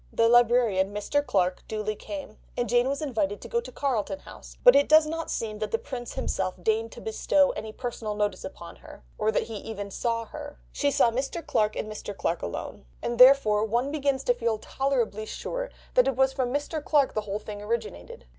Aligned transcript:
The 0.11 0.27
librarian, 0.27 0.91
Mr. 0.95 1.23
Clarke, 1.23 1.61
duly 1.67 1.95
came, 1.95 2.39
and 2.57 2.67
Jane 2.67 2.87
was 2.89 3.03
invited 3.03 3.39
to 3.41 3.47
go 3.47 3.61
to 3.61 3.71
Carlton 3.71 4.17
House, 4.21 4.57
but 4.63 4.75
it 4.75 4.89
does 4.89 5.05
not 5.05 5.29
seem 5.29 5.59
that 5.59 5.69
the 5.69 5.77
Prince 5.77 6.13
himself 6.15 6.55
deigned 6.63 6.91
to 6.93 7.01
bestow 7.01 7.51
any 7.51 7.71
personal 7.71 8.15
notice 8.15 8.43
upon 8.43 8.77
her, 8.77 9.03
or 9.19 9.31
that 9.31 9.43
he 9.43 9.57
even 9.57 9.91
saw 9.91 10.25
her; 10.25 10.57
she 10.71 10.89
saw 10.89 11.11
Mr. 11.11 11.45
Clarke 11.45 11.75
and 11.75 11.87
Mr. 11.87 12.17
Clarke 12.17 12.41
alone, 12.41 12.87
and 13.03 13.19
therefore 13.19 13.63
one 13.63 13.91
begins 13.91 14.23
to 14.23 14.33
feel 14.33 14.57
tolerably 14.57 15.27
sure 15.27 15.69
that 15.93 16.07
it 16.07 16.15
was 16.15 16.33
from 16.33 16.51
Mr. 16.51 16.83
Clarke 16.83 17.13
the 17.13 17.21
whole 17.21 17.37
thing 17.37 17.61
originated. 17.61 18.25